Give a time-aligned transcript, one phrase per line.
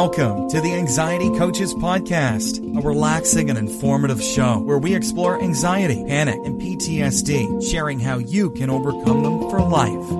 [0.00, 6.04] Welcome to the Anxiety Coaches Podcast, a relaxing and informative show where we explore anxiety,
[6.06, 10.10] panic, and PTSD, sharing how you can overcome them for life.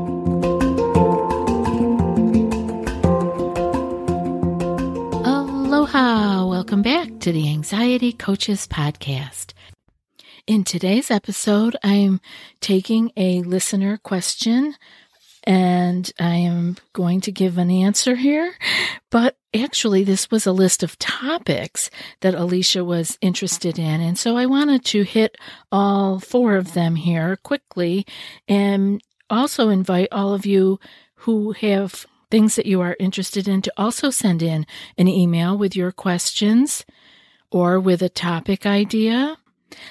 [5.26, 6.46] Aloha!
[6.46, 9.52] Welcome back to the Anxiety Coaches Podcast.
[10.46, 12.22] In today's episode, I'm
[12.60, 14.74] taking a listener question
[15.46, 18.54] and I am going to give an answer here.
[19.10, 21.88] But actually, this was a list of topics
[22.20, 24.00] that Alicia was interested in.
[24.00, 25.36] And so I wanted to hit
[25.70, 28.06] all four of them here quickly
[28.48, 30.80] and also invite all of you
[31.20, 34.66] who have things that you are interested in to also send in
[34.98, 36.84] an email with your questions
[37.52, 39.36] or with a topic idea.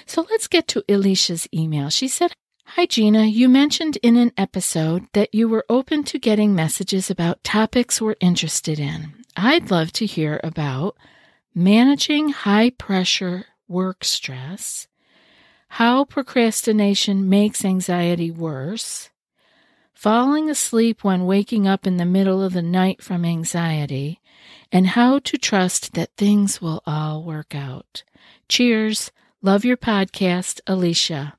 [0.04, 1.88] So let's get to Alicia's email.
[1.88, 2.32] She said,
[2.76, 3.24] Hi, Gina.
[3.24, 8.16] You mentioned in an episode that you were open to getting messages about topics we're
[8.20, 9.14] interested in.
[9.34, 10.94] I'd love to hear about
[11.54, 14.88] managing high pressure work stress,
[15.68, 19.08] how procrastination makes anxiety worse,
[19.94, 24.20] falling asleep when waking up in the middle of the night from anxiety,
[24.70, 28.02] and how to trust that things will all work out.
[28.50, 29.12] Cheers.
[29.40, 31.38] Love your podcast, Alicia.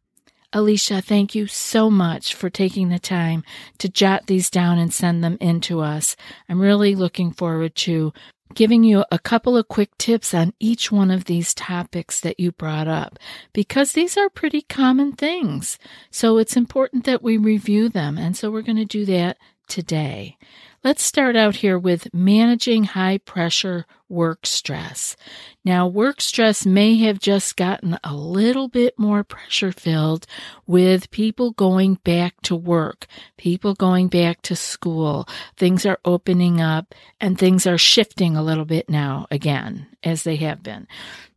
[0.54, 3.44] Alicia, thank you so much for taking the time
[3.80, 6.16] to jot these down and send them in to us.
[6.48, 8.14] I'm really looking forward to
[8.54, 12.54] giving you a couple of quick tips on each one of these topics that you
[12.54, 13.20] brought up
[13.52, 15.78] because these are pretty common things.
[16.12, 18.18] So it's important that we review them.
[18.18, 20.38] And so we're going to do that today.
[20.84, 25.16] Let's start out here with managing high pressure work stress.
[25.66, 30.26] Now, work stress may have just gotten a little bit more pressure filled
[30.66, 33.08] with people going back to work,
[33.38, 35.28] people going back to school.
[35.58, 40.38] Things are opening up and things are shifting a little bit now again, as they
[40.38, 40.88] have been.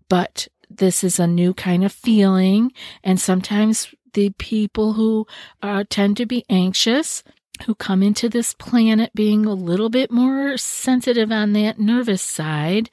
[0.08, 5.26] But this is a new kind of feeling, and sometimes the people who
[5.62, 7.22] uh, tend to be anxious
[7.62, 12.90] who come into this planet being a little bit more sensitive on that nervous side,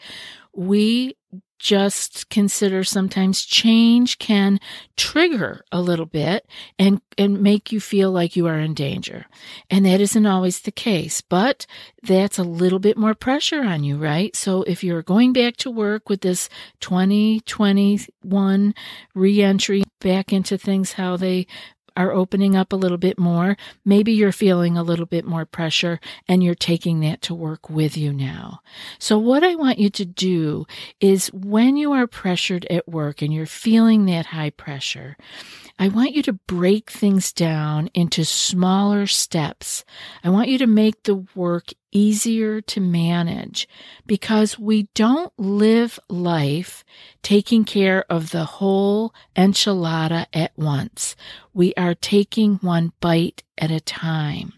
[0.54, 1.16] we
[1.60, 4.60] just consider sometimes change can
[4.96, 6.46] trigger a little bit
[6.78, 9.26] and and make you feel like you are in danger.
[9.70, 11.66] And that isn't always the case, but
[12.04, 14.36] that's a little bit more pressure on you, right?
[14.36, 16.48] So if you're going back to work with this
[16.82, 18.76] 2021
[19.16, 21.48] reentry back into things how they
[21.98, 26.00] are opening up a little bit more, maybe you're feeling a little bit more pressure
[26.28, 28.62] and you're taking that to work with you now.
[29.00, 30.66] So what I want you to do
[31.02, 35.18] is when you are pressured at work and you're feeling that high pressure,
[35.80, 39.84] I want you to break things down into smaller steps.
[40.24, 43.68] I want you to make the work easier to manage
[44.06, 46.86] because we don't live life
[47.24, 51.16] taking care of the whole enchilada at once.
[51.56, 54.54] We are taking one bite at a time.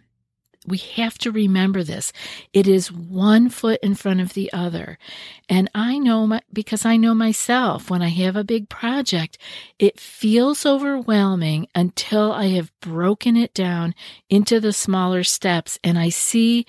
[0.68, 2.12] We have to remember this.
[2.52, 5.00] It is one foot in front of the other.
[5.48, 9.38] And I know my, because I know myself, when I have a big project,
[9.80, 13.96] it feels overwhelming until I have broken it down
[14.30, 16.68] into the smaller steps and I see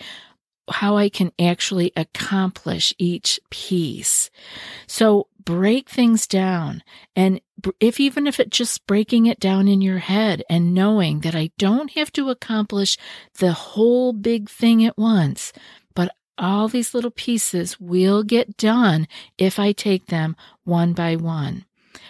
[0.70, 4.30] how I can actually accomplish each piece.
[4.86, 6.82] So break things down.
[7.16, 7.40] And
[7.80, 11.50] if even if it's just breaking it down in your head and knowing that I
[11.58, 12.96] don't have to accomplish
[13.38, 15.52] the whole big thing at once,
[15.94, 19.06] but all these little pieces will get done
[19.38, 21.64] if I take them one by one.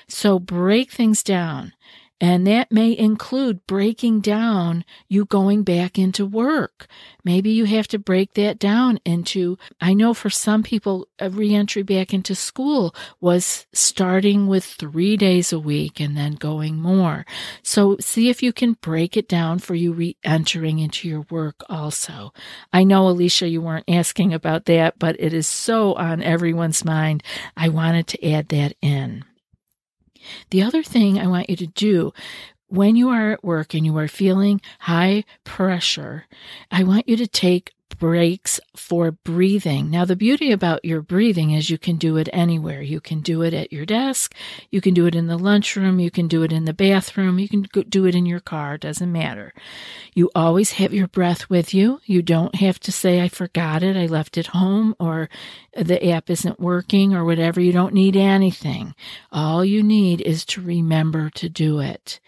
[0.08, 1.72] So break things down.
[2.20, 6.86] And that may include breaking down you going back into work.
[7.24, 11.82] Maybe you have to break that down into, I know for some people, a reentry
[11.82, 17.24] back into school was starting with three days a week and then going more.
[17.62, 22.32] So see if you can break it down for you re-entering into your work also.
[22.72, 27.22] I know, Alicia, you weren't asking about that, but it is so on everyone's mind.
[27.56, 29.24] I wanted to add that in.
[30.50, 32.12] The other thing I want you to do
[32.68, 36.26] when you are at work and you are feeling high pressure,
[36.70, 39.90] I want you to take breaks for breathing.
[39.90, 42.80] Now, the beauty about your breathing is you can do it anywhere.
[42.80, 44.34] You can do it at your desk.
[44.70, 46.00] You can do it in the lunchroom.
[46.00, 47.38] You can do it in the bathroom.
[47.38, 48.78] You can do it in your car.
[48.78, 49.52] Doesn't matter.
[50.14, 52.00] You always have your breath with you.
[52.06, 53.96] You don't have to say, I forgot it.
[53.96, 55.28] I left it home or
[55.76, 57.60] the app isn't working or whatever.
[57.60, 58.94] You don't need anything.
[59.30, 62.18] All you need is to remember to do it.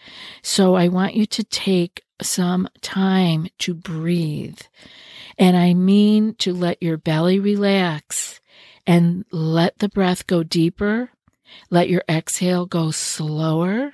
[0.43, 4.61] So I want you to take some time to breathe.
[5.37, 8.39] And I mean to let your belly relax
[8.85, 11.09] and let the breath go deeper.
[11.69, 13.93] Let your exhale go slower.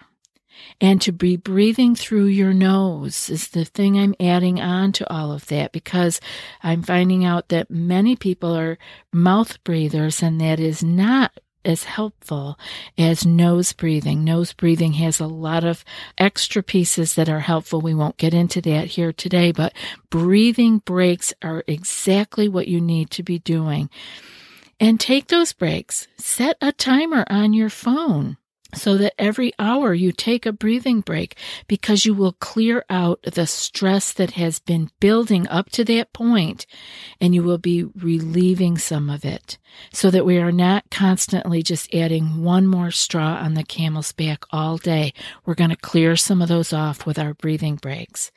[0.81, 5.31] And to be breathing through your nose is the thing I'm adding on to all
[5.31, 6.19] of that because
[6.63, 8.77] I'm finding out that many people are
[9.11, 11.39] mouth breathers and that is not
[11.69, 12.57] as helpful
[12.97, 14.23] as nose breathing.
[14.23, 15.85] Nose breathing has a lot of
[16.17, 17.79] extra pieces that are helpful.
[17.79, 19.73] We won't get into that here today, but
[20.09, 23.89] breathing breaks are exactly what you need to be doing.
[24.79, 26.07] And take those breaks.
[26.17, 28.37] Set a timer on your phone
[28.73, 31.35] so that every hour you take a breathing break
[31.67, 36.65] because you will clear out the stress that has been building up to that point
[37.19, 39.57] and you will be relieving some of it
[39.91, 44.43] so that we are not constantly just adding one more straw on the camel's back
[44.51, 45.13] all day.
[45.45, 48.31] We're going to clear some of those off with our breathing breaks.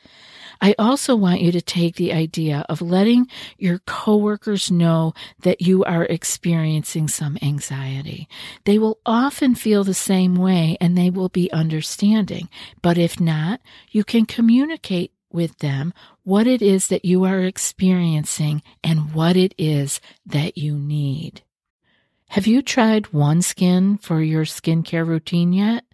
[0.63, 3.27] I also want you to take the idea of letting
[3.59, 8.29] your coworkers know that you are experiencing some anxiety.
[8.65, 12.49] They will often feel the same way and they will be understanding.
[12.81, 13.61] But if not,
[13.91, 15.93] you can communicate with them
[16.23, 21.43] what it is that you are experiencing and what it is that you need.
[22.29, 25.85] Have you tried OneSkin for your skincare routine yet?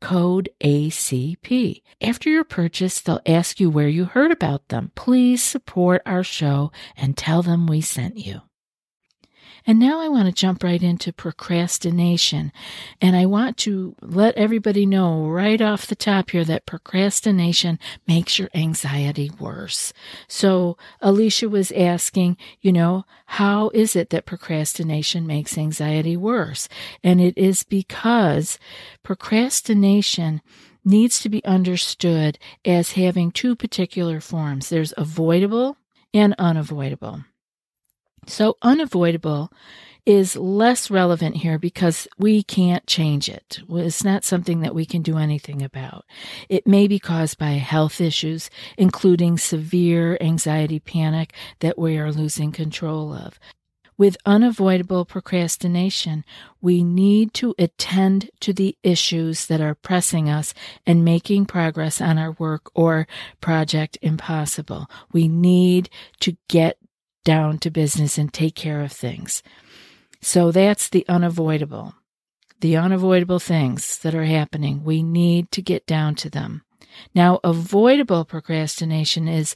[0.00, 1.82] code ACP.
[2.00, 4.92] After your purchase, they'll ask you where you heard about them.
[4.94, 8.42] Please support our show and tell them we sent you.
[9.66, 12.52] And now I want to jump right into procrastination.
[13.00, 18.38] And I want to let everybody know right off the top here that procrastination makes
[18.38, 19.92] your anxiety worse.
[20.28, 26.68] So Alicia was asking, you know, how is it that procrastination makes anxiety worse?
[27.04, 28.58] And it is because
[29.02, 30.40] procrastination
[30.84, 34.68] needs to be understood as having two particular forms.
[34.68, 35.76] There's avoidable
[36.12, 37.24] and unavoidable.
[38.26, 39.52] So unavoidable
[40.06, 43.60] is less relevant here because we can't change it.
[43.68, 46.04] It's not something that we can do anything about.
[46.48, 52.50] It may be caused by health issues, including severe anxiety panic that we are losing
[52.50, 53.38] control of.
[54.00, 56.24] With unavoidable procrastination,
[56.62, 60.54] we need to attend to the issues that are pressing us
[60.86, 63.06] and making progress on our work or
[63.42, 64.90] project impossible.
[65.12, 66.78] We need to get
[67.24, 69.42] down to business and take care of things.
[70.20, 71.94] So that's the unavoidable.
[72.60, 74.84] The unavoidable things that are happening.
[74.84, 76.62] We need to get down to them.
[77.14, 79.54] Now, avoidable procrastination is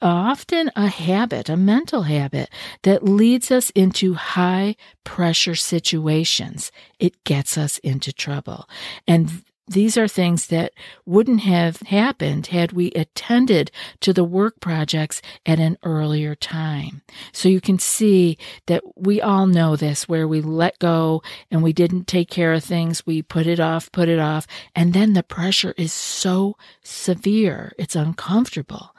[0.00, 2.50] often a habit, a mental habit
[2.82, 6.70] that leads us into high pressure situations.
[6.98, 8.68] It gets us into trouble.
[9.06, 10.72] And these are things that
[11.06, 17.00] wouldn't have happened had we attended to the work projects at an earlier time.
[17.32, 21.72] So you can see that we all know this where we let go and we
[21.72, 23.06] didn't take care of things.
[23.06, 24.46] We put it off, put it off.
[24.74, 27.72] And then the pressure is so severe.
[27.78, 28.94] It's uncomfortable.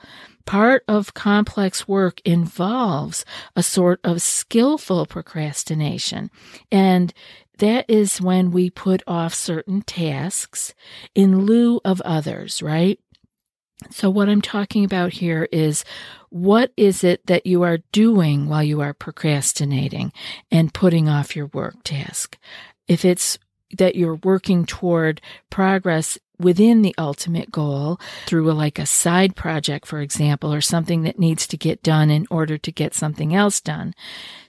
[0.46, 6.30] Part of complex work involves a sort of skillful procrastination.
[6.72, 7.14] And
[7.60, 10.74] that is when we put off certain tasks
[11.14, 13.00] in lieu of others, right?
[13.92, 15.84] So, what I'm talking about here is
[16.30, 20.12] what is it that you are doing while you are procrastinating
[20.50, 22.38] and putting off your work task?
[22.88, 23.38] If it's
[23.78, 29.86] that you're working toward progress within the ultimate goal through a, like a side project,
[29.86, 33.62] for example, or something that needs to get done in order to get something else
[33.62, 33.94] done.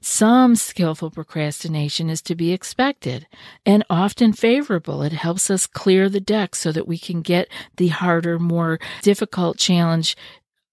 [0.01, 3.27] Some skillful procrastination is to be expected
[3.65, 5.03] and often favorable.
[5.03, 9.59] It helps us clear the deck so that we can get the harder, more difficult
[9.59, 10.17] challenge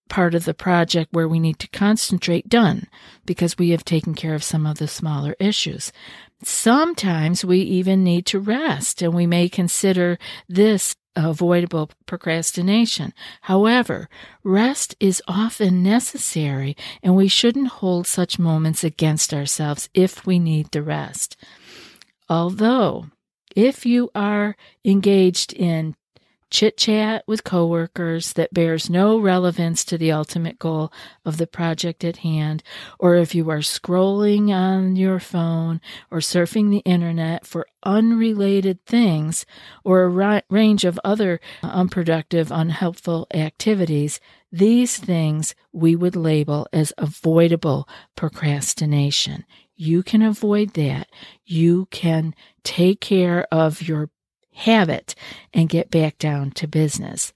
[0.09, 2.87] part of the project where we need to concentrate done
[3.25, 5.91] because we have taken care of some of the smaller issues.
[6.43, 13.13] Sometimes we even need to rest and we may consider this avoidable procrastination.
[13.41, 14.09] However,
[14.43, 20.71] rest is often necessary and we shouldn't hold such moments against ourselves if we need
[20.71, 21.35] the rest.
[22.29, 23.07] Although,
[23.55, 25.95] if you are engaged in
[26.53, 30.93] chit chat with coworkers that bears no relevance to the ultimate goal
[31.25, 32.61] of the project at hand,
[32.99, 35.81] or if you are scrolling on your phone
[36.11, 39.47] or surfing the internet for unrelated things
[39.83, 44.19] or a range of other uh, unproductive, unhelpful activities,
[44.51, 49.43] these things we would label as avoidable procrastination.
[49.75, 51.07] You can avoid that.
[51.45, 54.11] You can take care of your
[54.53, 55.15] habit
[55.53, 57.33] and get back down to business.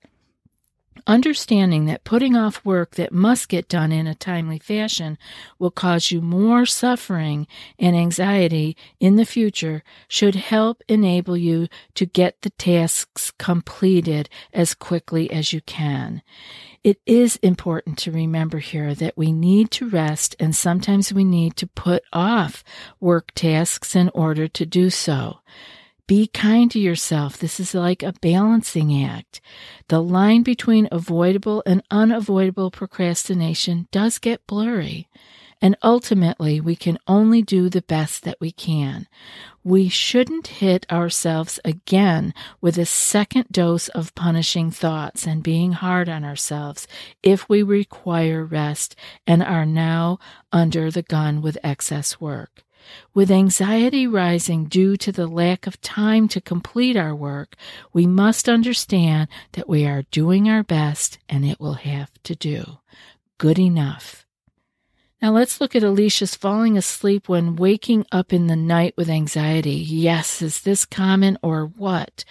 [1.07, 5.17] Understanding that putting off work that must get done in a timely fashion
[5.57, 7.47] will cause you more suffering
[7.79, 14.73] and anxiety in the future should help enable you to get the tasks completed as
[14.73, 16.21] quickly as you can.
[16.83, 21.55] It is important to remember here that we need to rest and sometimes we need
[21.57, 22.65] to put off
[22.99, 25.39] work tasks in order to do so.
[26.07, 27.37] Be kind to yourself.
[27.37, 29.41] This is like a balancing act.
[29.89, 35.09] The line between avoidable and unavoidable procrastination does get blurry.
[35.61, 39.07] And ultimately, we can only do the best that we can.
[39.65, 46.07] We shouldn't hit ourselves again with a second dose of punishing thoughts and being hard
[46.07, 46.87] on ourselves
[47.21, 48.95] if we require rest
[49.25, 50.19] and are now
[50.53, 52.63] under the gun with excess work.
[53.13, 57.55] With anxiety rising due to the lack of time to complete our work,
[57.93, 62.79] we must understand that we are doing our best and it will have to do.
[63.37, 64.25] Good enough.
[65.21, 69.71] Now let's look at Alicia's falling asleep when waking up in the night with anxiety.
[69.71, 72.23] Yes, is this common or what?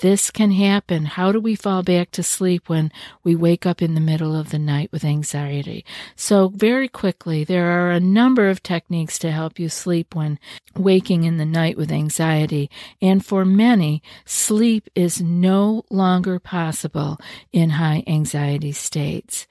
[0.00, 1.04] This can happen.
[1.04, 2.92] How do we fall back to sleep when
[3.24, 5.84] we wake up in the middle of the night with anxiety?
[6.14, 10.38] So, very quickly, there are a number of techniques to help you sleep when
[10.76, 12.70] waking in the night with anxiety.
[13.02, 17.18] And for many, sleep is no longer possible
[17.52, 19.46] in high anxiety states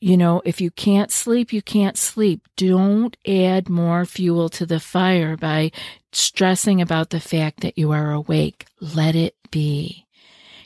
[0.00, 2.48] you know, if you can't sleep, you can't sleep.
[2.56, 5.70] Don't add more fuel to the fire by
[6.12, 8.66] stressing about the fact that you are awake.
[8.80, 10.06] Let it be.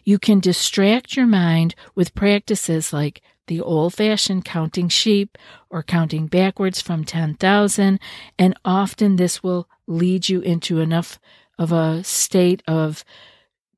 [0.04, 5.36] You can distract your mind with practices like the old fashioned counting sheep
[5.68, 7.98] or counting backwards from 10,000.
[8.38, 11.18] And often this will lead you into enough
[11.58, 13.04] of a state of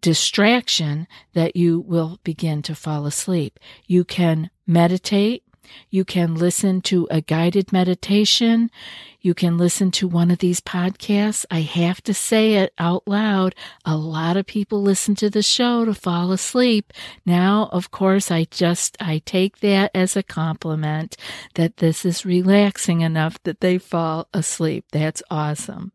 [0.00, 3.58] distraction that you will begin to fall asleep.
[3.86, 5.42] You can meditate
[5.90, 8.70] you can listen to a guided meditation.
[9.26, 11.44] You can listen to one of these podcasts.
[11.50, 13.56] I have to say it out loud.
[13.84, 16.92] A lot of people listen to the show to fall asleep.
[17.24, 21.16] Now, of course, I just, I take that as a compliment
[21.56, 24.84] that this is relaxing enough that they fall asleep.
[24.92, 25.90] That's awesome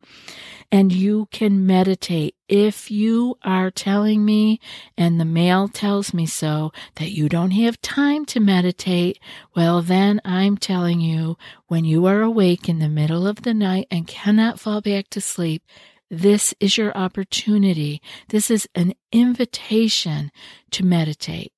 [0.72, 2.36] and you can meditate.
[2.48, 4.60] If you are telling me,
[4.98, 9.20] and the mail tells me so, that you don't have time to meditate,
[9.56, 11.38] well, then I'm telling you,
[11.72, 15.22] when you are awake in the middle of the night and cannot fall back to
[15.22, 15.64] sleep,
[16.10, 18.02] this is your opportunity.
[18.28, 20.34] This is an invitation
[20.72, 21.54] to meditate.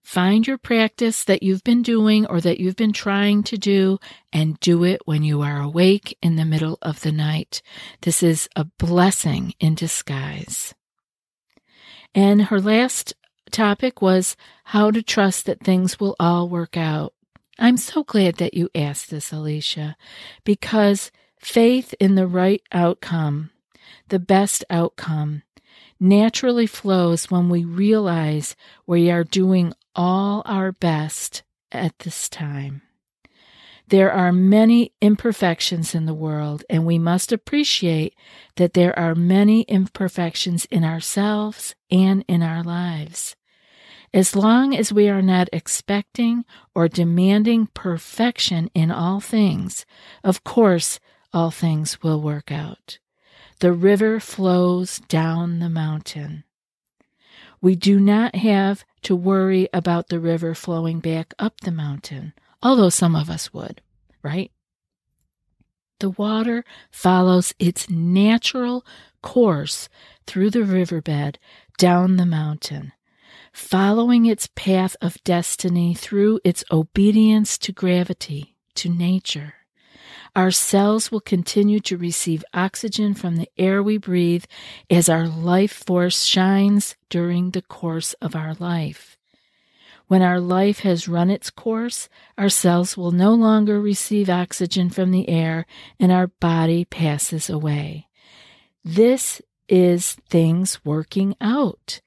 [0.00, 3.98] Find your practice that you've been doing or that you've been trying to do
[4.32, 7.62] and do it when you are awake in the middle of the night.
[8.02, 10.72] This is a blessing in disguise.
[12.14, 13.12] And her last
[13.50, 17.12] topic was how to trust that things will all work out.
[17.62, 19.96] I'm so glad that you asked this, Alicia,
[20.42, 23.50] because faith in the right outcome,
[24.08, 25.44] the best outcome,
[26.00, 32.82] naturally flows when we realize we are doing all our best at this time.
[33.86, 38.16] There are many imperfections in the world, and we must appreciate
[38.56, 43.36] that there are many imperfections in ourselves and in our lives.
[44.14, 49.86] As long as we are not expecting or demanding perfection in all things,
[50.22, 51.00] of course,
[51.32, 52.98] all things will work out.
[53.60, 56.44] The river flows down the mountain.
[57.62, 62.90] We do not have to worry about the river flowing back up the mountain, although
[62.90, 63.80] some of us would,
[64.22, 64.52] right?
[66.00, 68.84] The water follows its natural
[69.22, 69.88] course
[70.26, 71.38] through the riverbed
[71.78, 72.92] down the mountain
[73.52, 79.54] following its path of destiny through its obedience to gravity, to nature.
[80.34, 84.44] Our cells will continue to receive oxygen from the air we breathe
[84.88, 89.18] as our life force shines during the course of our life.
[90.08, 95.10] When our life has run its course, our cells will no longer receive oxygen from
[95.10, 95.66] the air
[96.00, 98.08] and our body passes away.
[98.84, 102.00] This is things working out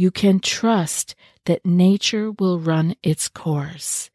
[0.00, 1.14] you can trust
[1.44, 4.08] that nature will run its course.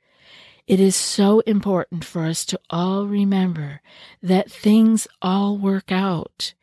[0.66, 3.82] It is so important for us to all remember
[4.24, 6.56] that things all work out.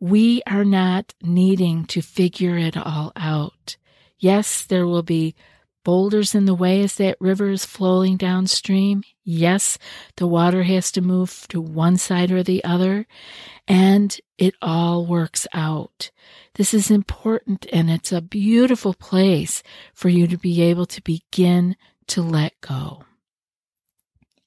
[0.00, 3.76] We are not needing to figure it all out.
[4.18, 5.34] Yes, there will be
[5.84, 9.02] boulders in the way as that river is flowing downstream.
[9.24, 9.78] Yes,
[10.16, 13.06] the water has to move to one side or the other,
[13.66, 16.10] and it all works out.
[16.54, 19.62] This is important and it's a beautiful place
[19.94, 21.76] for you to be able to begin
[22.08, 23.04] to let go.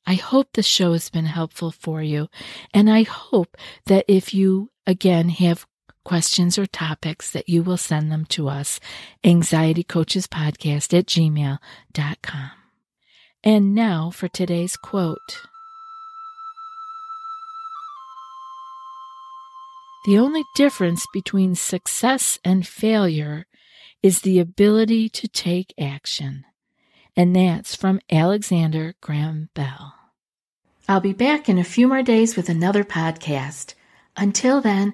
[0.05, 2.27] I hope the show has been helpful for you,
[2.73, 5.65] and I hope that if you again have
[6.03, 8.79] questions or topics that you will send them to us,
[9.23, 12.51] anxietycoachespodcast at gmail.com.
[13.43, 15.41] And now for today's quote.
[20.05, 23.45] The only difference between success and failure
[24.01, 26.43] is the ability to take action.
[27.15, 29.93] And that's from Alexander Graham Bell.
[30.89, 33.75] I'll be back in a few more days with another podcast.
[34.17, 34.93] Until then,